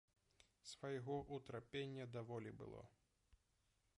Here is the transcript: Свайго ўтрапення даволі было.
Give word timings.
Свайго 0.69 1.17
ўтрапення 1.35 2.09
даволі 2.15 2.51
было. 2.61 2.81